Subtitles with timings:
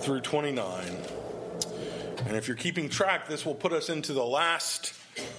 [0.00, 0.96] through 29.
[2.26, 4.94] And if you're keeping track, this will put us into the last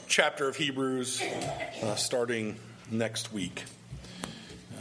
[0.07, 1.21] chapter of Hebrews,
[1.81, 2.57] uh, starting
[2.91, 3.63] next week.
[4.23, 4.77] Uh,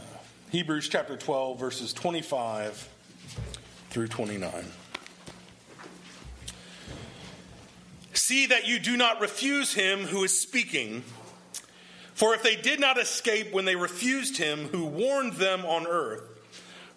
[0.51, 2.89] Hebrews chapter 12, verses 25
[3.89, 4.65] through 29.
[8.13, 11.03] See that you do not refuse him who is speaking.
[12.13, 16.30] For if they did not escape when they refused him who warned them on earth,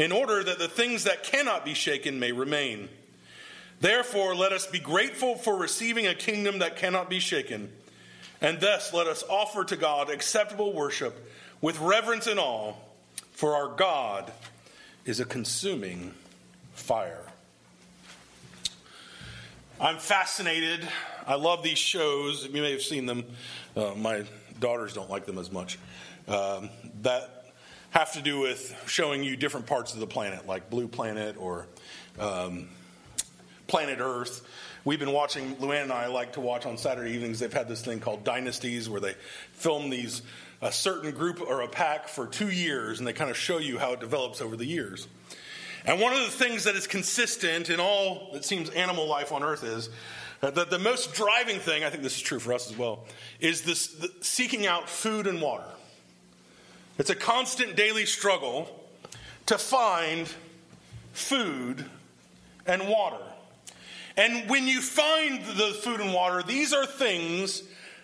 [0.00, 2.88] in order that the things that cannot be shaken may remain.
[3.80, 7.70] Therefore, let us be grateful for receiving a kingdom that cannot be shaken,
[8.40, 12.72] and thus let us offer to God acceptable worship with reverence and awe,
[13.32, 14.32] for our God
[15.04, 16.14] is a consuming
[16.72, 17.26] fire.
[19.78, 20.88] I'm fascinated.
[21.26, 22.46] I love these shows.
[22.46, 23.24] You may have seen them.
[23.76, 24.24] Uh, my
[24.58, 25.78] daughters don't like them as much.
[26.26, 26.70] Um,
[27.02, 27.39] that
[27.90, 31.66] have to do with showing you different parts of the planet, like Blue Planet or
[32.18, 32.68] um,
[33.66, 34.46] Planet Earth.
[34.84, 37.40] We've been watching, Luann and I like to watch on Saturday evenings.
[37.40, 39.14] They've had this thing called Dynasties where they
[39.52, 40.22] film these,
[40.62, 43.78] a certain group or a pack for two years and they kind of show you
[43.78, 45.06] how it develops over the years.
[45.84, 49.42] And one of the things that is consistent in all that seems animal life on
[49.42, 49.90] earth is
[50.40, 53.04] that the most driving thing, I think this is true for us as well,
[53.40, 55.64] is this seeking out food and water.
[57.00, 58.68] It's a constant daily struggle
[59.46, 60.28] to find
[61.14, 61.86] food
[62.66, 63.24] and water.
[64.18, 67.62] And when you find the food and water, these are things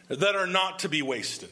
[0.08, 1.50] that are not to be wasted.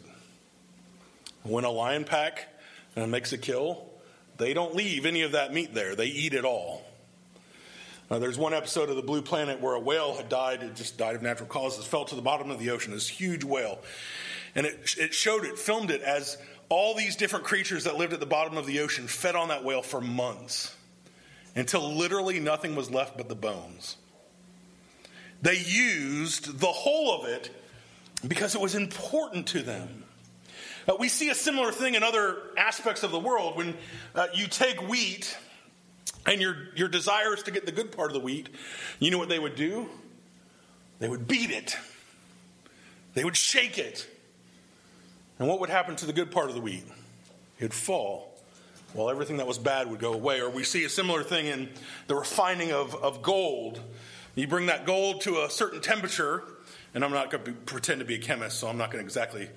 [1.43, 2.49] When a lion pack
[2.97, 3.91] makes a kill,
[4.39, 6.83] they don't leave any of that meat there, they eat it all.
[8.09, 11.15] There's one episode of the Blue Planet where a whale had died, it just died
[11.15, 13.81] of natural causes, fell to the bottom of the ocean, this huge whale.
[14.55, 16.39] And it, it showed it, filmed it as
[16.69, 19.65] all these different creatures that lived at the bottom of the ocean fed on that
[19.65, 20.75] whale for months
[21.57, 23.97] until literally nothing was left but the bones.
[25.43, 27.51] They used the whole of it
[28.27, 30.05] because it was important to them.
[30.89, 33.57] Uh, we see a similar thing in other aspects of the world.
[33.57, 33.75] When
[34.15, 35.37] uh, you take wheat
[36.27, 38.49] and your, your desire is to get the good part of the wheat,
[38.99, 39.89] you know what they would do?
[40.99, 41.77] They would beat it,
[43.15, 44.09] they would shake it.
[45.39, 46.85] And what would happen to the good part of the wheat?
[47.59, 48.35] It'd fall
[48.95, 50.41] while everything that was bad would go away.
[50.41, 51.69] Or we see a similar thing in
[52.07, 53.81] the refining of, of gold.
[54.35, 56.43] You bring that gold to a certain temperature,
[56.95, 59.07] and I'm not going to pretend to be a chemist, so I'm not going to
[59.07, 59.49] exactly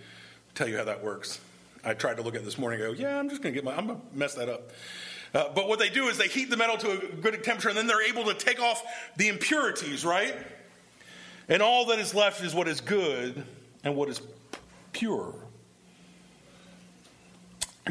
[0.55, 1.39] tell you how that works.
[1.83, 3.63] I tried to look at this morning and go, yeah, I'm just going to get
[3.63, 4.71] my, I'm going to mess that up.
[5.33, 7.77] Uh, but what they do is they heat the metal to a good temperature and
[7.77, 8.81] then they're able to take off
[9.17, 10.35] the impurities, right?
[11.49, 13.43] And all that is left is what is good
[13.83, 14.21] and what is
[14.93, 15.33] pure.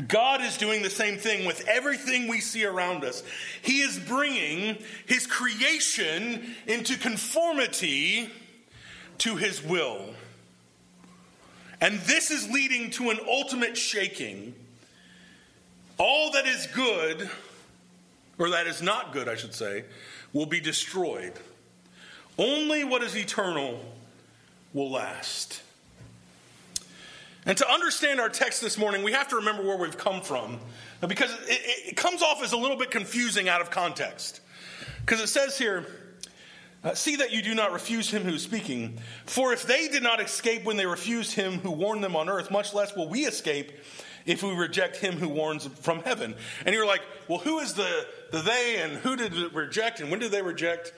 [0.08, 3.22] God is doing the same thing with everything we see around us.
[3.62, 8.30] He is bringing His creation into conformity
[9.18, 10.14] to His will.
[11.80, 14.54] And this is leading to an ultimate shaking.
[15.98, 17.30] All that is good,
[18.38, 19.84] or that is not good, I should say,
[20.32, 21.32] will be destroyed.
[22.38, 23.80] Only what is eternal
[24.74, 25.62] will last.
[27.46, 30.58] And to understand our text this morning, we have to remember where we've come from
[31.06, 34.40] because it, it comes off as a little bit confusing out of context.
[35.00, 35.86] Because it says here,
[36.82, 38.98] uh, see that you do not refuse him who is speaking.
[39.26, 42.50] For if they did not escape when they refused him who warned them on earth,
[42.50, 43.70] much less will we escape
[44.24, 46.34] if we reject him who warns from heaven.
[46.64, 50.10] And you're like, well, who is the, the they and who did it reject and
[50.10, 50.92] when did they reject?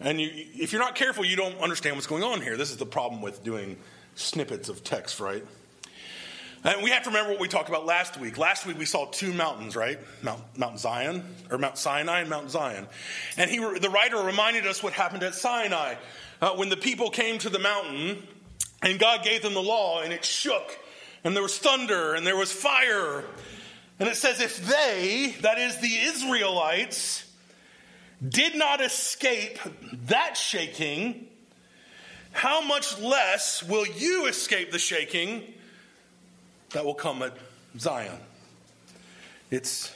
[0.00, 2.56] And you, if you're not careful, you don't understand what's going on here.
[2.56, 3.76] This is the problem with doing
[4.14, 5.44] snippets of text, right?
[6.62, 8.36] And we have to remember what we talked about last week.
[8.36, 9.98] Last week we saw two mountains, right?
[10.22, 12.86] Mount, Mount Zion, or Mount Sinai and Mount Zion.
[13.38, 15.94] And he, the writer reminded us what happened at Sinai
[16.42, 18.22] uh, when the people came to the mountain
[18.82, 20.78] and God gave them the law and it shook
[21.24, 23.24] and there was thunder and there was fire.
[23.98, 27.24] And it says, if they, that is the Israelites,
[28.26, 29.58] did not escape
[30.08, 31.26] that shaking,
[32.32, 35.54] how much less will you escape the shaking?
[36.72, 37.36] That will come at
[37.78, 38.18] Zion.
[39.50, 39.92] It's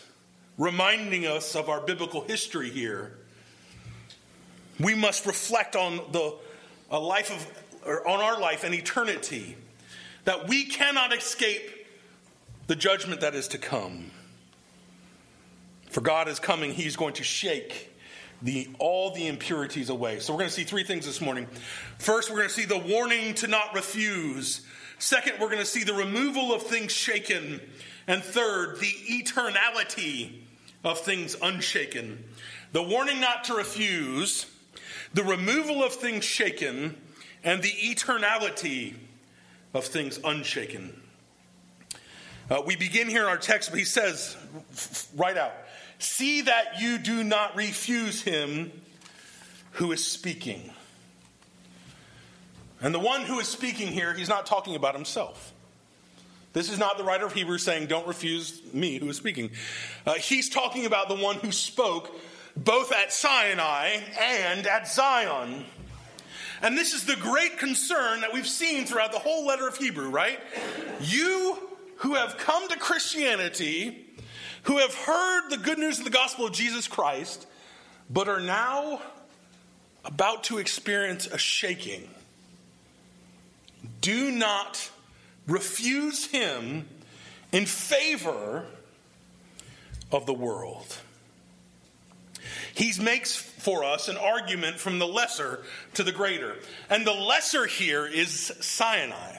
[0.59, 3.17] reminding us of our biblical history here.
[4.81, 6.35] We must reflect on the
[6.91, 9.57] a life of, or on our life, and eternity,
[10.25, 11.87] that we cannot escape
[12.67, 14.11] the judgment that is to come.
[15.91, 17.91] For God is coming, He's going to shake
[18.43, 20.19] the, all the impurities away.
[20.21, 21.47] So we're going to see three things this morning.
[21.99, 24.67] First, we're going to see the warning to not refuse.
[25.05, 27.61] Second, we're going to see the removal of things shaken.
[28.07, 30.31] And third, the eternality
[30.83, 32.25] of things unshaken.
[32.73, 34.47] The warning not to refuse,
[35.13, 36.97] the removal of things shaken,
[37.43, 38.95] and the eternality
[39.75, 40.99] of things unshaken.
[42.49, 44.39] Uh, we begin here in our text, but he says
[45.15, 45.53] right out
[45.99, 48.73] See that you do not refuse him
[49.73, 50.73] who is speaking.
[52.85, 55.55] And the one who is speaking here, he's not talking about himself.
[56.53, 59.53] This is not the writer of Hebrews saying, Don't refuse me who is speaking.
[60.05, 62.15] Uh, he's talking about the one who spoke
[62.55, 65.65] both at Sinai and at Zion.
[66.61, 70.11] And this is the great concern that we've seen throughout the whole letter of Hebrew,
[70.11, 70.39] right?
[71.01, 71.57] You
[71.97, 74.05] who have come to Christianity,
[74.65, 77.47] who have heard the good news of the gospel of Jesus Christ,
[78.11, 79.01] but are now
[80.05, 82.11] about to experience a shaking.
[84.01, 84.91] Do not
[85.47, 86.89] refuse him
[87.53, 88.65] in favor
[90.11, 90.99] of the world.
[92.75, 95.63] He makes for us an argument from the lesser
[95.95, 96.57] to the greater.
[96.91, 99.39] And the lesser here is Sinai,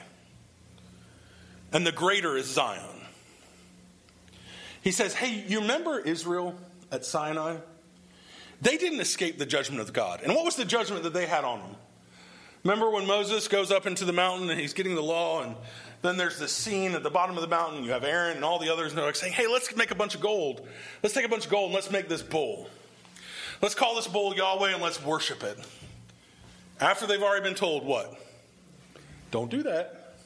[1.72, 2.82] and the greater is Zion.
[4.80, 6.54] He says, Hey, you remember Israel
[6.90, 7.56] at Sinai?
[8.62, 10.22] They didn't escape the judgment of God.
[10.22, 11.76] And what was the judgment that they had on them?
[12.66, 15.54] Remember when Moses goes up into the mountain and he's getting the law, and
[16.02, 17.84] then there's this scene at the bottom of the mountain.
[17.84, 19.94] You have Aaron and all the others, and they're like saying, Hey, let's make a
[19.94, 20.66] bunch of gold.
[21.00, 22.68] Let's take a bunch of gold and let's make this bull.
[23.62, 25.56] Let's call this bull Yahweh and let's worship it.
[26.80, 28.12] After they've already been told what?
[29.30, 30.16] Don't do that.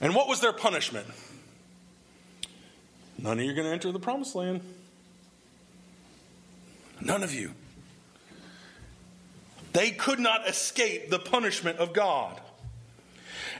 [0.00, 1.08] And what was their punishment?
[3.18, 4.60] None of you are going to enter the promised land.
[7.00, 7.52] None of you.
[9.78, 12.40] They could not escape the punishment of God.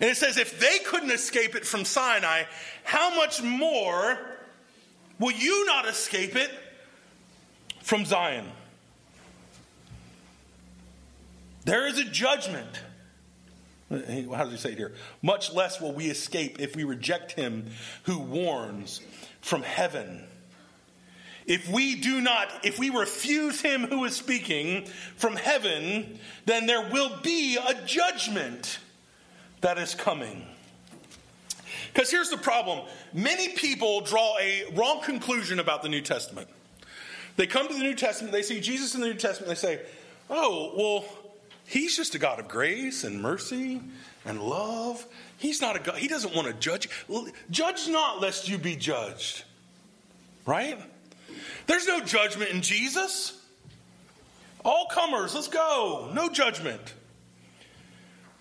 [0.00, 2.42] And it says, if they couldn't escape it from Sinai,
[2.82, 4.18] how much more
[5.20, 6.50] will you not escape it
[7.82, 8.46] from Zion.
[11.64, 12.80] There is a judgment.
[13.88, 14.94] How does he say it here?
[15.22, 17.70] Much less will we escape if we reject him
[18.02, 19.02] who warns
[19.40, 20.24] from heaven.
[21.48, 24.84] If we do not, if we refuse him who is speaking
[25.16, 28.78] from heaven, then there will be a judgment
[29.62, 30.46] that is coming.
[31.92, 36.48] Because here's the problem many people draw a wrong conclusion about the New Testament.
[37.36, 39.80] They come to the New Testament, they see Jesus in the New Testament, they say,
[40.28, 41.04] oh, well,
[41.64, 43.80] he's just a God of grace and mercy
[44.26, 45.06] and love.
[45.38, 46.90] He's not a God, he doesn't want to judge.
[47.50, 49.44] Judge not lest you be judged.
[50.44, 50.78] Right?
[51.66, 53.40] There's no judgment in Jesus.
[54.64, 56.10] All comers, let's go.
[56.12, 56.94] No judgment.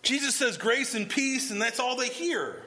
[0.02, 2.62] Jesus says grace and peace, and that's all they hear.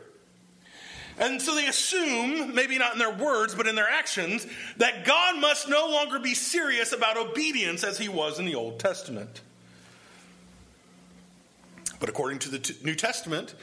[1.18, 4.46] And so they assume, maybe not in their words, but in their actions,
[4.78, 8.78] that God must no longer be serious about obedience as he was in the Old
[8.78, 9.42] Testament.
[11.98, 13.54] But according to the New Testament,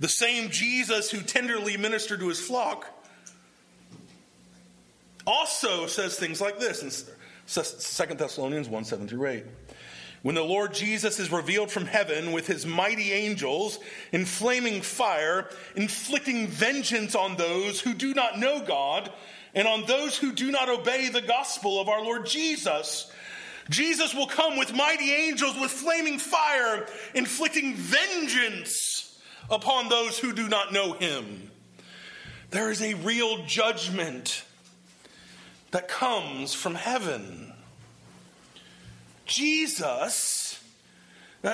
[0.00, 2.86] the same Jesus who tenderly ministered to his flock
[5.26, 6.90] also says things like this in
[7.46, 9.44] 2 Thessalonians 1 7 through 8.
[10.22, 13.80] When the Lord Jesus is revealed from heaven with his mighty angels
[14.12, 19.12] in flaming fire, inflicting vengeance on those who do not know God
[19.54, 23.10] and on those who do not obey the gospel of our Lord Jesus.
[23.68, 30.48] Jesus will come with mighty angels with flaming fire, inflicting vengeance upon those who do
[30.48, 31.50] not know him.
[32.50, 34.44] There is a real judgment
[35.72, 37.52] that comes from heaven.
[39.26, 40.62] Jesus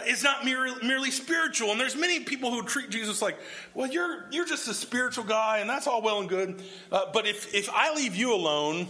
[0.06, 1.70] is not merely, merely spiritual.
[1.70, 3.38] And there's many people who treat Jesus like,
[3.74, 6.62] well, you're, you're just a spiritual guy, and that's all well and good.
[6.92, 8.86] Uh, but if, if I leave you alone,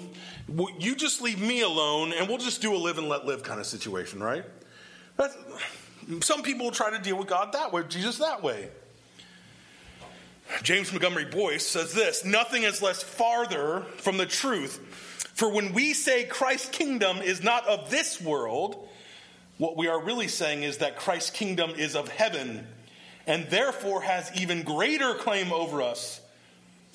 [0.78, 3.60] you just leave me alone, and we'll just do a live and let live kind
[3.60, 4.44] of situation, right?
[5.16, 5.36] That's,
[6.20, 8.70] some people try to deal with God that way, Jesus that way.
[10.62, 14.80] James Montgomery Boice says this Nothing is less farther from the truth
[15.38, 18.88] for when we say Christ's kingdom is not of this world,
[19.56, 22.66] what we are really saying is that Christ's kingdom is of heaven
[23.24, 26.20] and therefore has even greater claim over us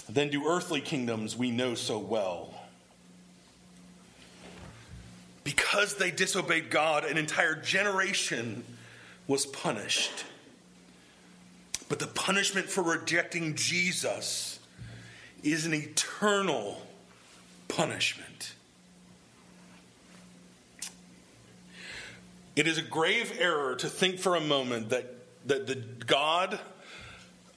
[0.10, 2.54] than do earthly kingdoms we know so well.
[5.46, 8.66] Because they disobeyed God, an entire generation
[9.26, 10.26] was punished.
[11.90, 14.60] But the punishment for rejecting Jesus
[15.44, 16.82] is an eternal
[17.68, 18.54] punishment.
[22.56, 25.14] It is a grave error to think for a moment that,
[25.48, 26.60] that the God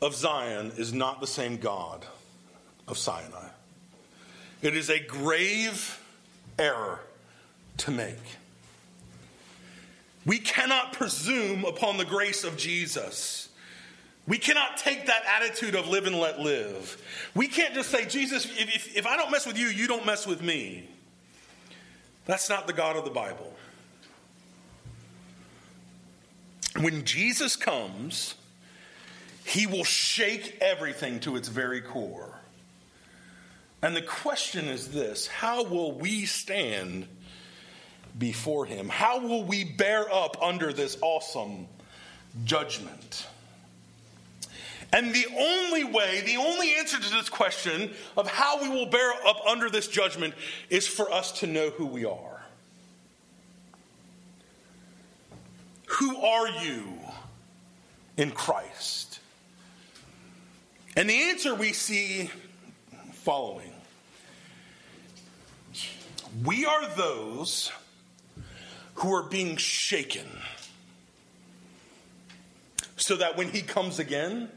[0.01, 2.05] of Zion is not the same God
[2.89, 3.49] of Sinai.
[4.63, 6.01] It is a grave
[6.59, 7.01] error
[7.79, 8.37] to make.
[10.25, 13.49] We cannot presume upon the grace of Jesus.
[14.27, 17.01] We cannot take that attitude of live and let live.
[17.35, 20.05] We can't just say, Jesus, if, if, if, I don't mess with you, you don't
[20.05, 20.89] mess with me.
[22.25, 23.53] That's not the God of the Bible.
[26.81, 28.35] When Jesus comes,
[29.45, 32.41] he will shake everything to its very core.
[33.81, 37.07] And the question is this how will we stand
[38.19, 38.89] before him?
[38.89, 41.69] How will we bear up under this awesome
[42.45, 43.29] judgment?
[44.93, 49.13] And the only way, the only answer to this question of how we will bear
[49.27, 50.35] up under this judgment
[50.71, 52.43] is for us to know who we are.
[55.87, 56.85] Who are you
[58.17, 59.21] in Christ?
[60.97, 62.31] And the answer we see
[63.13, 63.73] following
[66.45, 67.73] We are those
[68.95, 70.27] who are being shaken
[72.97, 74.49] so that when he comes again,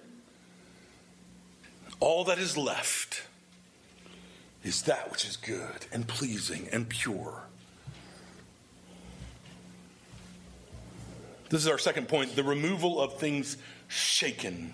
[1.99, 3.23] all that is left
[4.63, 7.43] is that which is good and pleasing and pure.
[11.49, 14.73] This is our second point the removal of things shaken.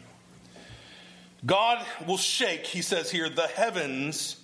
[1.46, 4.38] God will shake, he says here, the heavens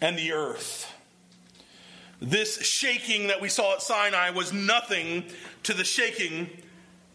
[0.00, 0.90] and the earth.
[2.20, 5.24] This shaking that we saw at Sinai was nothing
[5.64, 6.48] to the shaking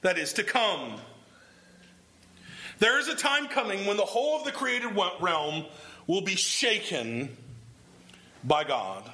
[0.02, 1.00] that is to come.
[2.80, 5.66] There is a time coming when the whole of the created realm
[6.08, 7.36] will be shaken
[8.44, 9.10] by God.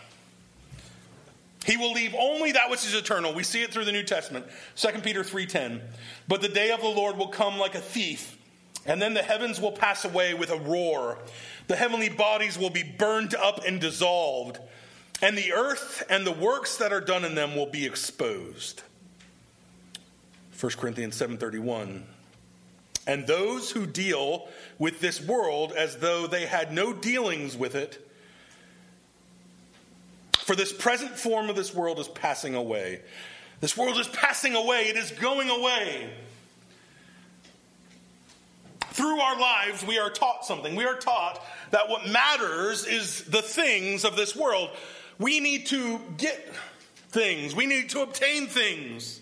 [1.66, 3.34] He will leave only that which is eternal.
[3.34, 4.46] We see it through the New Testament.
[4.76, 5.82] 2 Peter 3:10.
[6.28, 8.38] But the day of the Lord will come like a thief,
[8.86, 11.18] and then the heavens will pass away with a roar.
[11.68, 14.60] The heavenly bodies will be burned up and dissolved,
[15.24, 18.84] and the earth and the works that are done in them will be exposed.
[20.60, 22.06] 1 Corinthians 7:31.
[23.08, 24.48] And those who deal
[24.80, 28.02] with this world as though they had no dealings with it,
[30.40, 33.02] for this present form of this world is passing away.
[33.62, 36.10] This world is passing away, it is going away.
[38.92, 40.76] Through our lives, we are taught something.
[40.76, 44.70] We are taught that what matters is the things of this world.
[45.20, 46.54] We need to get
[47.10, 49.20] things, we need to obtain things.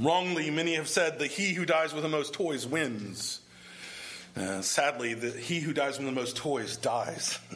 [0.00, 3.40] Wrongly, many have said that he who dies with the most toys wins.
[4.34, 7.38] Uh, sadly, the, he who dies with the most toys dies.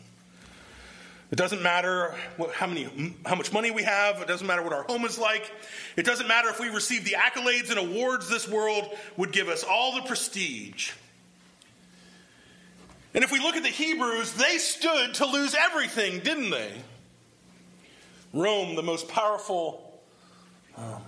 [1.33, 4.21] It doesn't matter what, how, many, how much money we have.
[4.21, 5.51] It doesn't matter what our home is like.
[5.97, 9.65] It doesn't matter if we receive the accolades and awards this world would give us,
[9.65, 10.93] all the prestige.
[13.15, 16.73] And if we look at the Hebrews, they stood to lose everything, didn't they?
[18.33, 20.01] Rome, the most powerful
[20.77, 21.03] um,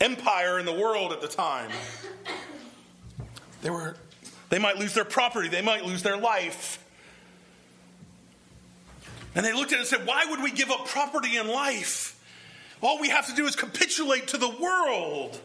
[0.00, 1.70] empire in the world at the time.
[3.62, 3.96] They were
[4.48, 6.78] they might lose their property, they might lose their life.
[9.34, 12.20] And they looked at it and said, Why would we give up property and life?
[12.82, 15.40] All we have to do is capitulate to the world.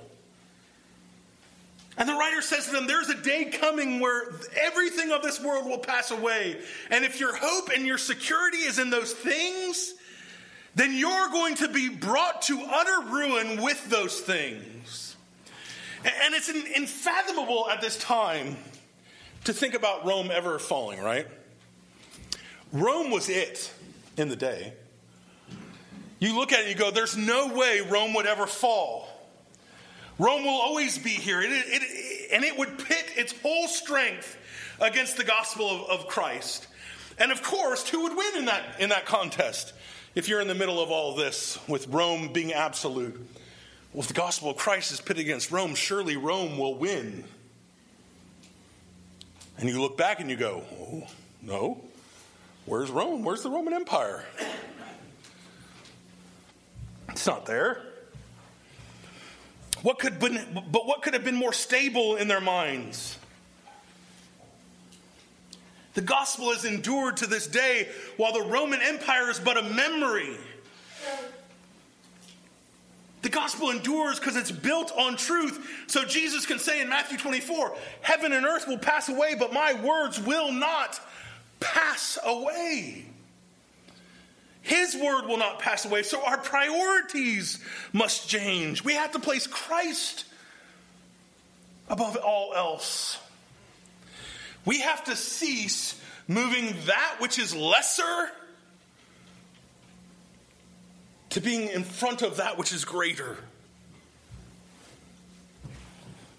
[1.98, 5.66] And the writer says to them, There's a day coming where everything of this world
[5.66, 6.60] will pass away.
[6.92, 9.94] And if your hope and your security is in those things,
[10.77, 15.15] then you're going to be brought to utter ruin with those things.
[16.03, 18.55] And it's unfathomable at this time
[19.46, 21.25] to think about Rome ever falling, right?
[22.72, 23.74] Rome was it
[24.17, 24.74] in the day.
[26.19, 29.07] You look at it and you go, there's no way Rome would ever fall.
[30.19, 34.38] Rome will always be here, it, it, and it would pit its whole strength
[34.79, 36.67] against the gospel of, of Christ.
[37.17, 39.74] And of course, who would win in that, in that contest?
[40.17, 43.13] If you're in the middle of all this with Rome being absolute,
[43.93, 47.24] well, if the gospel of Christ is pitted against Rome, surely Rome will win.
[49.59, 51.03] And you look back and you go, oh,
[51.43, 51.83] no.
[52.65, 53.24] Where's Rome?
[53.24, 54.25] Where's the Roman Empire?
[57.09, 57.79] It's not there.
[59.83, 63.19] What could but what could have been more stable in their minds?
[65.98, 67.88] The gospel has endured to this day
[68.18, 70.38] while the Roman Empire is but a memory.
[73.24, 75.68] The gospel endures because it's built on truth.
[75.88, 79.74] So Jesus can say in Matthew 24, Heaven and earth will pass away, but my
[79.74, 81.00] words will not
[81.60, 83.04] pass away.
[84.62, 87.58] His word will not pass away, so our priorities
[87.92, 88.84] must change.
[88.84, 90.25] We have to place Christ
[91.89, 93.18] above all else.
[94.67, 95.97] We have to cease
[96.27, 98.29] moving that which is lesser
[101.29, 103.38] to being in front of that which is greater.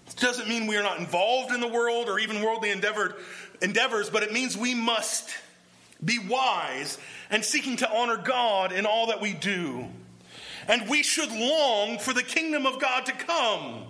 [0.09, 3.15] It doesn't mean we are not involved in the world or even worldly endeavored,
[3.63, 5.31] endeavors, but it means we must
[6.05, 6.99] be wise
[7.31, 9.87] and seeking to honor God in all that we do.
[10.67, 13.85] And we should long for the kingdom of God to come.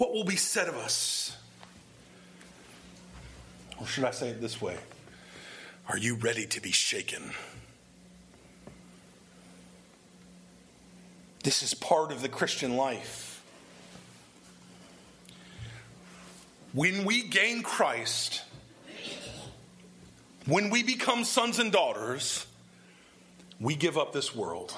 [0.00, 1.36] What will be said of us?
[3.78, 4.78] Or should I say it this way?
[5.90, 7.34] Are you ready to be shaken?
[11.44, 13.44] This is part of the Christian life.
[16.72, 18.40] When we gain Christ,
[20.46, 22.46] when we become sons and daughters,
[23.60, 24.74] we give up this world.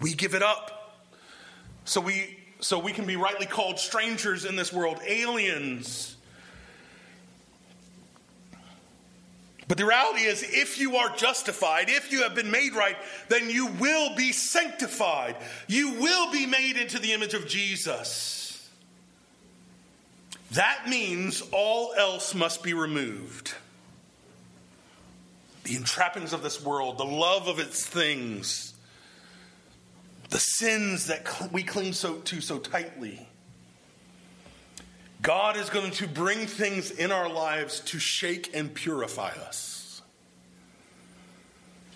[0.00, 0.78] We give it up.
[1.84, 6.16] So we so we can be rightly called strangers in this world, aliens.
[9.66, 12.96] But the reality is, if you are justified, if you have been made right,
[13.28, 15.34] then you will be sanctified.
[15.66, 18.68] You will be made into the image of Jesus.
[20.52, 23.54] That means all else must be removed.
[25.64, 28.71] The entrappings of this world, the love of its things,
[30.32, 33.28] the sins that we cling so, to so tightly.
[35.20, 40.00] God is going to bring things in our lives to shake and purify us.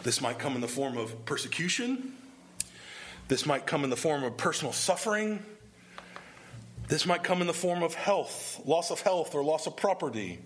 [0.03, 2.13] This might come in the form of persecution.
[3.27, 5.43] This might come in the form of personal suffering.
[6.89, 10.39] This might come in the form of health, loss of health, or loss of property.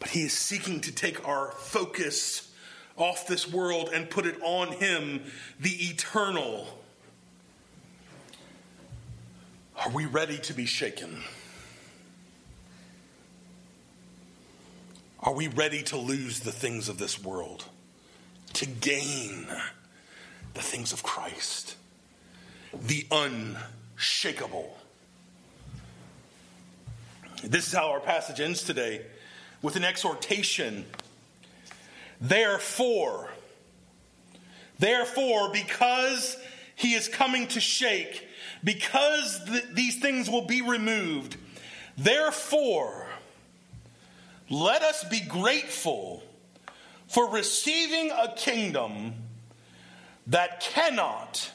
[0.00, 2.52] But He is seeking to take our focus
[2.96, 5.22] off this world and put it on Him,
[5.60, 6.66] the eternal
[9.84, 11.22] are we ready to be shaken?
[15.20, 17.66] Are we ready to lose the things of this world,
[18.54, 19.46] to gain
[20.54, 21.76] the things of Christ,
[22.72, 24.78] the unshakable?
[27.44, 29.02] This is how our passage ends today
[29.62, 30.86] with an exhortation.
[32.20, 33.28] Therefore,
[34.78, 36.36] therefore, because
[36.74, 38.26] he is coming to shake,
[38.64, 41.36] because th- these things will be removed.
[41.96, 43.06] Therefore,
[44.48, 46.22] let us be grateful
[47.08, 49.14] for receiving a kingdom
[50.26, 51.50] that cannot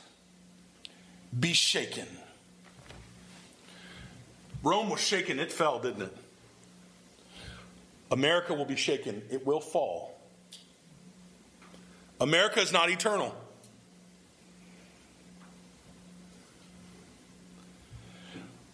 [1.37, 2.07] be shaken.
[4.63, 6.17] Rome was shaken, it fell, didn't it?
[8.11, 10.20] America will be shaken, it will fall.
[12.21, 13.35] America is not eternal.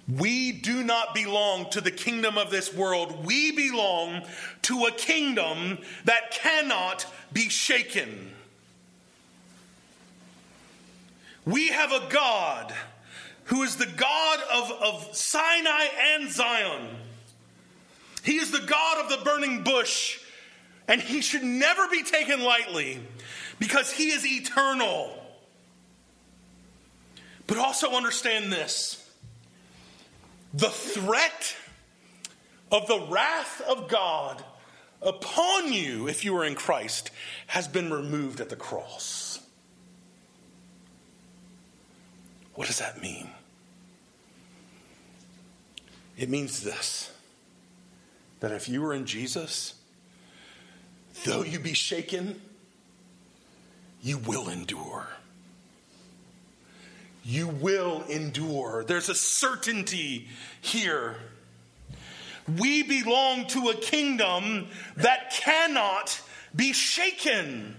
[0.07, 3.25] We do not belong to the kingdom of this world.
[3.25, 4.23] We belong
[4.63, 8.33] to a kingdom that cannot be shaken.
[11.45, 12.73] We have a God
[13.45, 16.89] who is the God of, of Sinai and Zion.
[18.23, 20.19] He is the God of the burning bush,
[20.87, 22.99] and he should never be taken lightly
[23.59, 25.13] because he is eternal.
[27.45, 29.03] But also understand this
[30.53, 31.55] the threat
[32.71, 34.43] of the wrath of God
[35.01, 37.11] upon you, if you are in Christ,
[37.47, 39.39] has been removed at the cross.
[42.55, 43.29] What does that mean?
[46.17, 47.11] It means this
[48.39, 49.76] that if you are in Jesus,
[51.25, 52.41] though you be shaken,
[54.01, 55.07] you will endure
[57.27, 58.85] you will endure.
[58.85, 60.29] There's a certainty
[60.61, 61.17] here.
[62.57, 66.21] We belong to a kingdom that cannot
[66.55, 67.75] be shaken.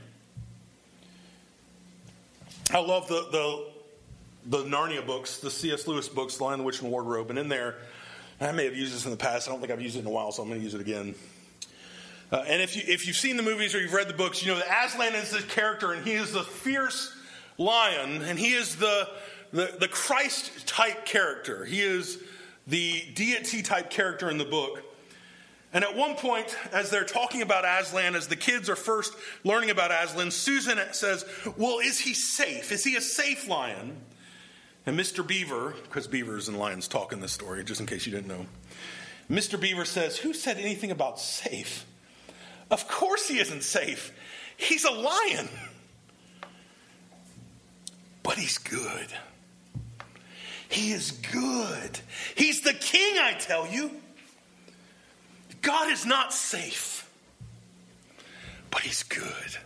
[2.71, 5.87] I love the, the, the Narnia books, the C.S.
[5.87, 7.31] Lewis books, Lion, the Witch, and the Wardrobe.
[7.31, 7.77] And in there,
[8.43, 9.49] I may have used this in the past.
[9.49, 10.83] I don't think I've used it in a while, so I'm going to use it
[10.83, 11.15] again.
[12.31, 14.53] Uh, and if, you, if you've seen the movies or you've read the books, you
[14.53, 17.15] know that Aslan is this character, and he is the fierce
[17.57, 19.09] lion, and he is the,
[19.53, 21.65] the, the Christ type character.
[21.65, 22.23] He is
[22.67, 24.83] the deity type character in the book.
[25.73, 29.15] And at one point, as they're talking about Aslan, as the kids are first
[29.45, 31.25] learning about Aslan, Susan says,
[31.57, 32.73] Well, is he safe?
[32.73, 33.97] Is he a safe lion?
[34.87, 35.27] And Mr.
[35.27, 38.47] Beaver, because beavers and lions talk in this story, just in case you didn't know,
[39.31, 39.61] Mr.
[39.61, 41.85] Beaver says, Who said anything about safe?
[42.71, 44.13] Of course he isn't safe.
[44.57, 45.49] He's a lion.
[48.23, 49.09] But he's good.
[50.69, 52.01] He is good.
[52.35, 53.91] He's the king, I tell you.
[55.63, 57.11] God is not safe,
[58.71, 59.57] but He's good.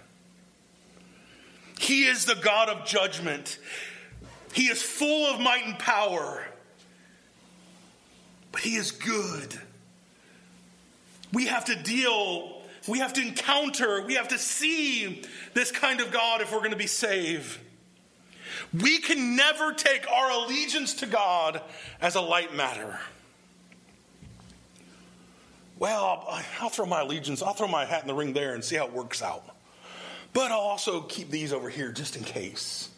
[1.79, 3.59] He is the God of judgment.
[4.53, 6.45] He is full of might and power,
[8.53, 9.59] but He is good.
[11.33, 15.23] We have to deal, we have to encounter, we have to see
[15.55, 17.59] this kind of God if we're going to be saved.
[18.73, 21.63] We can never take our allegiance to God
[22.01, 22.99] as a light matter
[25.83, 26.25] well,
[26.61, 28.87] I'll, throw my allegiance, I'll throw my hat in the ring there and see how
[28.87, 29.43] it works out.
[30.33, 32.89] But I'll also keep these over here just in case.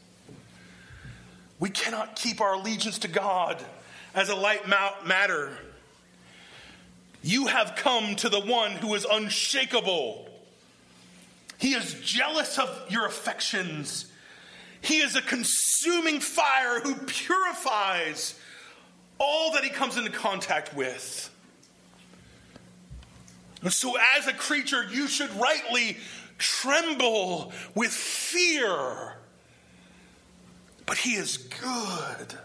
[1.59, 3.64] We cannot keep our allegiance to God
[4.14, 5.57] as a light matter.
[7.25, 10.29] You have come to the one who is unshakable.
[11.57, 14.05] He is jealous of your affections.
[14.83, 18.39] He is a consuming fire who purifies
[19.19, 21.31] all that he comes into contact with.
[23.63, 25.97] And so, as a creature, you should rightly
[26.37, 29.15] tremble with fear.
[30.85, 32.39] But He is good.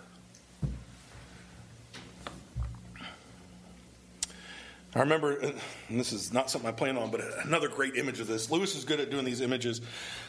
[4.99, 5.55] I remember, and
[5.89, 8.51] this is not something I plan on, but another great image of this.
[8.51, 9.79] Lewis is good at doing these images.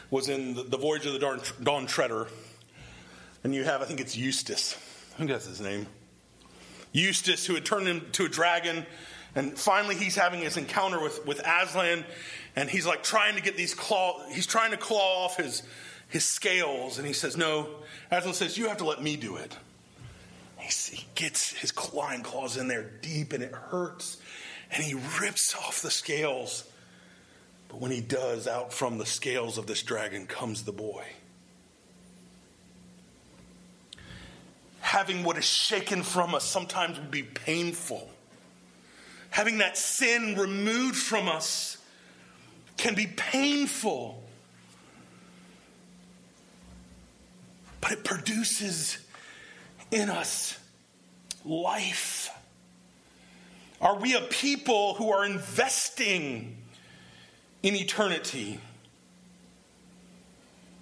[0.09, 2.27] Was in the, the Voyage of the Dawn, Dawn Treader,
[3.43, 4.77] and you have, I think it's Eustace.
[5.13, 5.87] I think his name.
[6.93, 8.85] Eustace, who had turned into a dragon
[9.35, 12.03] and finally, he's having his encounter with, with Aslan,
[12.55, 15.63] and he's like trying to get these claw, he's trying to claw off his,
[16.09, 17.69] his scales, and he says, No.
[18.11, 19.55] Aslan says, You have to let me do it.
[20.57, 24.17] He gets his lion claws in there deep, and it hurts,
[24.73, 26.63] and he rips off the scales.
[27.67, 31.05] But when he does, out from the scales of this dragon comes the boy.
[34.79, 38.09] Having what is shaken from us sometimes would be painful
[39.31, 41.77] having that sin removed from us
[42.77, 44.21] can be painful.
[47.79, 48.99] But it produces
[49.89, 50.59] in us
[51.43, 52.20] life.
[53.81, 56.57] Are we a people who are investing
[57.63, 58.59] in eternity?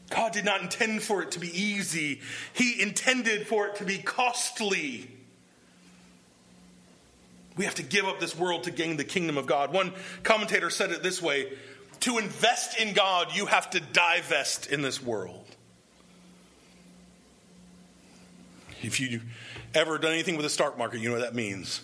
[0.09, 2.21] God did not intend for it to be easy,
[2.53, 5.09] He intended for it to be costly.
[7.55, 9.73] We have to give up this world to gain the kingdom of God.
[9.73, 9.91] One
[10.23, 11.51] commentator said it this way
[12.01, 15.45] To invest in God, you have to divest in this world.
[18.81, 19.21] If you
[19.73, 21.81] ever done anything with the stock market, you know what that means.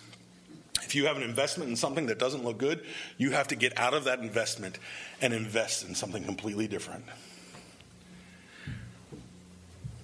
[0.96, 2.84] You have an investment in something that doesn't look good,
[3.18, 4.78] you have to get out of that investment
[5.20, 7.04] and invest in something completely different.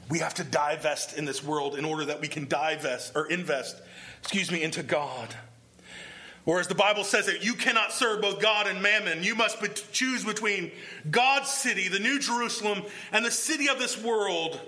[0.09, 3.81] We have to divest in this world in order that we can divest or invest,
[4.21, 5.35] excuse me, into God.
[6.45, 9.23] Or as the Bible says that you cannot serve both God and mammon.
[9.23, 9.59] You must
[9.93, 10.73] choose between
[11.11, 14.61] God's city, the New Jerusalem, and the city of this world.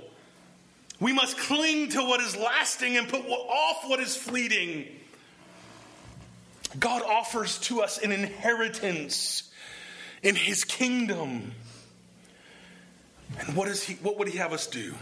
[1.00, 4.86] We must cling to what is lasting and put off what is fleeting.
[6.78, 9.50] God offers to us an inheritance
[10.22, 11.52] in his kingdom.
[13.38, 14.94] And what, is he, what would he have us do?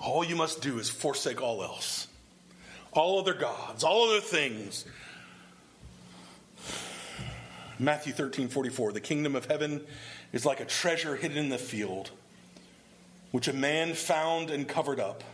[0.00, 2.08] All you must do is forsake all else
[2.94, 4.84] all other gods, all other things.
[7.78, 8.92] Matthew 13, 44.
[8.92, 9.84] The kingdom of heaven
[10.32, 12.10] is like a treasure hidden in the field,
[13.32, 15.24] which a man found and covered up.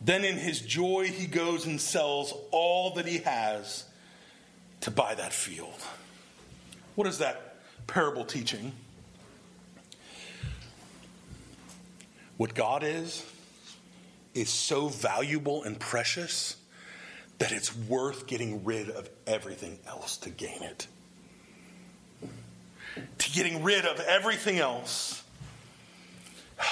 [0.00, 3.84] Then in his joy, he goes and sells all that he has
[4.80, 5.74] to buy that field.
[6.94, 8.72] What is that parable teaching?
[12.38, 13.24] What God is,
[14.34, 16.56] is so valuable and precious
[17.38, 20.86] that it's worth getting rid of everything else to gain it.
[23.18, 25.19] To getting rid of everything else.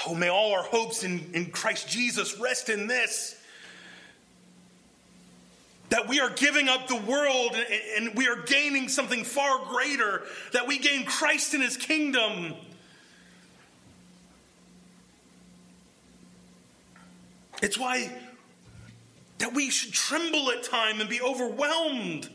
[0.07, 3.35] Oh, may all our hopes in, in Christ Jesus rest in this
[5.89, 7.55] that we are giving up the world
[7.97, 10.21] and we are gaining something far greater,
[10.53, 12.53] that we gain Christ in his kingdom
[17.61, 18.09] It's why
[19.39, 22.29] that we should tremble at time and be overwhelmed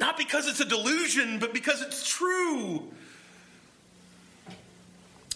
[0.00, 2.84] Not because it's a delusion, but because it's true.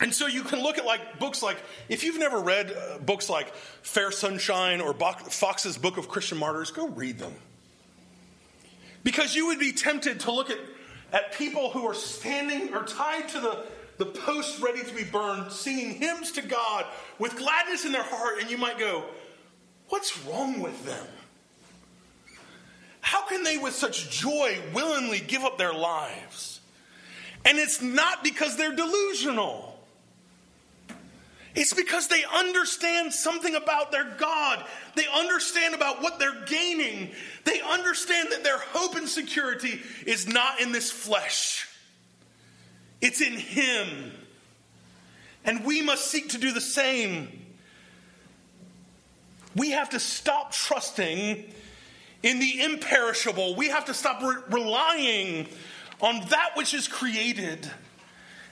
[0.03, 1.57] And so you can look at like books like
[1.89, 6.73] if you've never read uh, books like Fair Sunshine or Foxe's Book of Christian Martyrs,
[6.73, 7.33] go read them.
[9.05, 10.59] Because you would be tempted to look at,
[11.13, 13.65] at people who are standing or tied to the,
[13.99, 16.85] the post ready to be burned, singing hymns to God
[17.21, 19.05] with gladness in their heart, and you might go,
[19.89, 21.07] What's wrong with them?
[23.03, 26.61] How can they, with such joy, willingly give up their lives?
[27.45, 29.72] And it's not because they're delusional.
[31.55, 34.65] It's because they understand something about their God.
[34.95, 37.11] They understand about what they're gaining.
[37.45, 41.69] They understand that their hope and security is not in this flesh,
[43.01, 44.13] it's in Him.
[45.45, 47.29] And we must seek to do the same.
[49.57, 51.53] We have to stop trusting
[52.23, 53.57] in the imperishable.
[53.57, 55.49] We have to stop re- relying
[56.01, 57.69] on that which is created.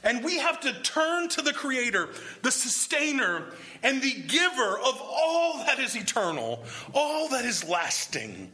[0.03, 2.09] And we have to turn to the Creator,
[2.43, 3.45] the Sustainer,
[3.83, 8.51] and the Giver of all that is eternal, all that is lasting.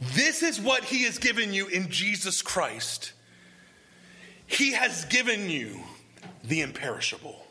[0.00, 3.12] This is what He has given you in Jesus Christ.
[4.46, 5.80] He has given you
[6.42, 7.46] the imperishable.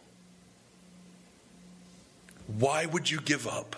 [2.48, 3.78] Why would you give up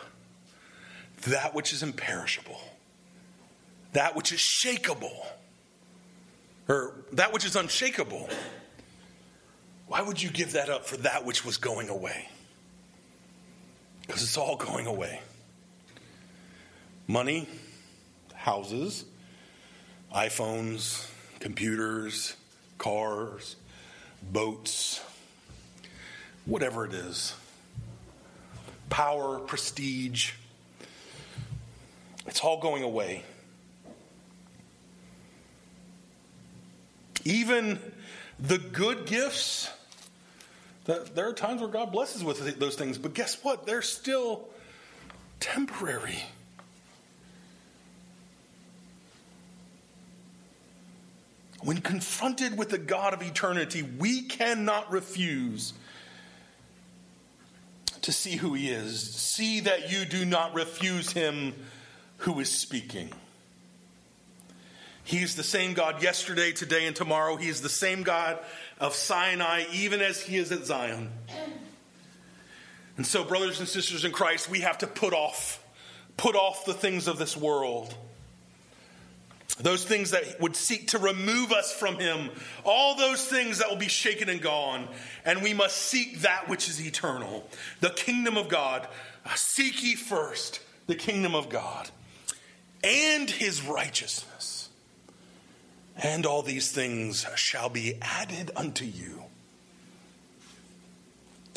[1.27, 2.59] that which is imperishable,
[3.93, 5.25] that which is shakable,
[6.67, 8.27] or that which is unshakable?
[9.87, 12.27] Why would you give that up for that which was going away?
[14.05, 15.21] Because it's all going away.
[17.07, 17.47] Money,
[18.33, 19.05] houses,
[20.13, 21.07] iPhones,
[21.39, 22.35] computers,
[22.77, 23.55] cars,
[24.31, 25.01] boats,
[26.45, 27.33] whatever it is.
[28.89, 30.33] Power, prestige,
[32.25, 33.23] it's all going away.
[37.25, 37.79] Even
[38.43, 39.71] the good gifts,
[40.85, 43.65] there are times where God blesses with those things, but guess what?
[43.65, 44.43] They're still
[45.39, 46.21] temporary.
[51.61, 55.71] When confronted with the God of eternity, we cannot refuse
[58.01, 59.13] to see who He is.
[59.15, 61.53] See that you do not refuse Him
[62.17, 63.13] who is speaking.
[65.03, 67.35] He's the same God yesterday, today, and tomorrow.
[67.35, 68.39] He is the same God
[68.79, 71.11] of Sinai, even as He is at Zion.
[72.95, 75.63] And so, brothers and sisters in Christ, we have to put off,
[76.15, 77.93] put off the things of this world.
[79.59, 82.29] Those things that would seek to remove us from Him,
[82.63, 84.87] all those things that will be shaken and gone.
[85.25, 87.47] And we must seek that which is eternal,
[87.81, 88.87] the kingdom of God.
[89.35, 91.89] Seek ye first the kingdom of God
[92.83, 94.52] and His righteousness
[96.01, 99.23] and all these things shall be added unto you.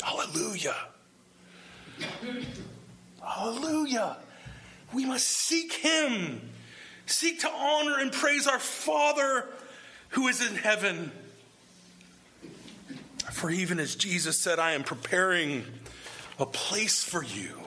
[0.01, 0.75] Hallelujah.
[3.21, 4.17] Hallelujah.
[4.93, 6.41] We must seek Him,
[7.05, 9.47] seek to honor and praise our Father
[10.09, 11.11] who is in heaven.
[13.31, 15.63] For even as Jesus said, I am preparing
[16.39, 17.59] a place for you.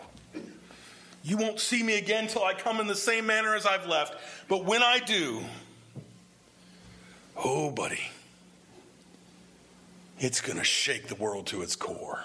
[1.23, 4.17] You won't see me again till I come in the same manner as I've left.
[4.49, 5.43] But when I do,
[7.37, 8.01] Oh, buddy,
[10.19, 12.21] it's going to shake the world to its core.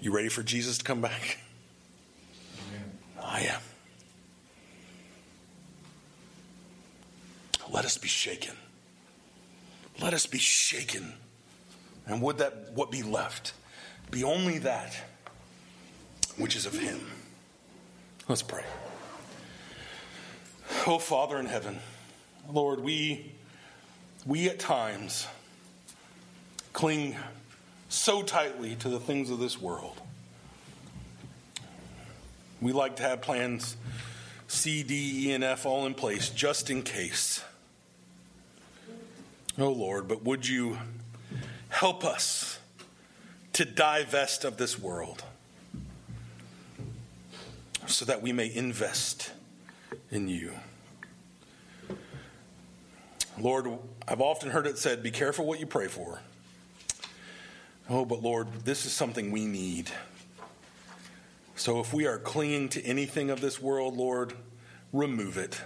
[0.00, 1.38] You ready for Jesus to come back?
[3.20, 3.60] I am.
[7.72, 8.54] Let us be shaken.
[10.00, 11.14] Let us be shaken.
[12.06, 13.52] And would that what be left
[14.10, 14.96] be only that
[16.36, 17.00] which is of him?
[18.28, 18.64] Let's pray.
[20.86, 21.78] Oh, Father in heaven,
[22.48, 23.32] Lord, we,
[24.24, 25.26] we at times
[26.72, 27.16] cling
[27.88, 30.00] so tightly to the things of this world.
[32.60, 33.76] We like to have plans
[34.48, 37.42] C, D, E, and F all in place just in case.
[39.58, 40.78] Oh Lord, but would you
[41.68, 42.58] help us
[43.54, 45.24] to divest of this world
[47.86, 49.32] so that we may invest
[50.10, 50.52] in you.
[53.38, 53.68] Lord,
[54.08, 56.20] I've often heard it said, be careful what you pray for.
[57.88, 59.90] Oh, but Lord, this is something we need.
[61.54, 64.32] So if we are clinging to anything of this world, Lord,
[64.92, 65.60] remove it.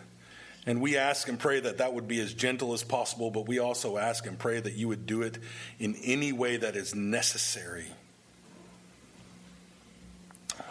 [0.67, 3.59] And we ask and pray that that would be as gentle as possible, but we
[3.59, 5.39] also ask and pray that you would do it
[5.79, 7.87] in any way that is necessary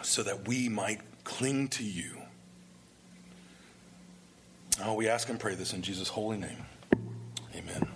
[0.02, 2.19] so that we might cling to you
[4.82, 6.64] Oh, we ask and pray this in Jesus' holy name.
[7.54, 7.86] Amen.